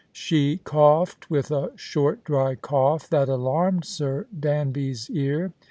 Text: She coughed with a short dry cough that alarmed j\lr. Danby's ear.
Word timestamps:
She 0.11 0.57
coughed 0.63 1.29
with 1.29 1.51
a 1.51 1.73
short 1.75 2.23
dry 2.23 2.55
cough 2.55 3.07
that 3.09 3.29
alarmed 3.29 3.83
j\lr. 3.83 4.25
Danby's 4.39 5.11
ear. 5.11 5.53